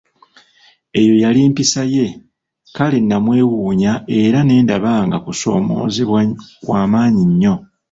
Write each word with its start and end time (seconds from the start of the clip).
Eyo 0.99 1.13
yali 1.23 1.39
mpisa 1.51 1.81
ye, 1.93 2.07
kale 2.75 2.97
namwewuunya 3.07 3.93
era 4.21 4.39
ne 4.43 4.55
ndaba 4.63 4.91
nga 5.07 5.17
kusomoozebwa 5.25 6.19
kwamaanyi 6.63 7.23
nnyo. 7.31 7.55